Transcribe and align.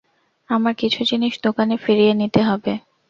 আমার 0.49 0.73
কিছু 0.75 0.99
জিনিস 1.03 1.33
দোকানে 1.43 1.75
ফিরিয়ে 1.77 2.13
নিতে 2.13 2.41
হবে। 2.43 2.73